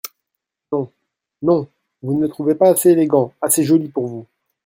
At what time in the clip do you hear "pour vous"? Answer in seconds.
3.87-4.25